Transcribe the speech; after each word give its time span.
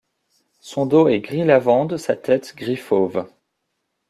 Son 0.61 0.87
dos 0.87 1.09
est 1.09 1.19
gris 1.19 1.45
lavande, 1.45 1.95
sa 1.97 2.15
tête 2.15 2.55
gris 2.57 2.75
fauve. 2.75 3.27